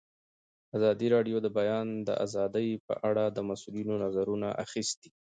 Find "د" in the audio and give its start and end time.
1.41-1.43, 1.45-1.47, 3.29-3.37